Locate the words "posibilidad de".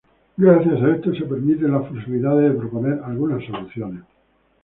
1.87-2.49